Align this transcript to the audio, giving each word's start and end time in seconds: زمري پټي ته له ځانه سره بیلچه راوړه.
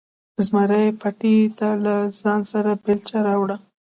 زمري 0.45 0.85
پټي 1.01 1.35
ته 1.57 1.69
له 1.83 1.95
ځانه 2.19 2.45
سره 2.53 2.71
بیلچه 2.83 3.17
راوړه. 3.27 3.57